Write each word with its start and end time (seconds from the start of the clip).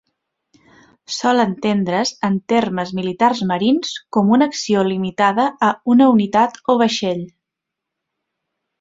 Sol 1.15 1.43
entendre's, 1.43 2.13
en 2.29 2.39
termes 2.55 2.95
militars 3.01 3.43
marins, 3.53 3.93
com 4.19 4.33
una 4.39 4.49
acció 4.53 4.83
limitada 4.91 5.49
a 5.71 5.73
una 5.97 6.11
unitat 6.19 6.63
o 6.77 6.81
vaixell. 6.85 7.27